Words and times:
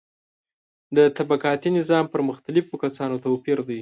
د 0.95 0.97
طبقاتي 1.17 1.69
نظام 1.77 2.05
پر 2.13 2.21
مختلفو 2.29 2.75
کسانو 2.83 3.15
توپیر 3.25 3.57
دی. 3.65 3.69